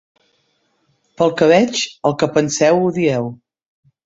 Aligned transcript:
Pel 1.21 1.33
que 1.41 1.49
veig, 1.51 1.83
el 2.11 2.17
que 2.23 2.31
penseu 2.39 2.81
ho 2.87 2.89
dieu. 2.97 3.31